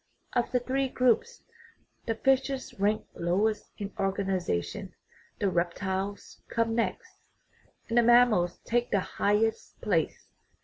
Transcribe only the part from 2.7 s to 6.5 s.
rank lowest in organization, the reptiles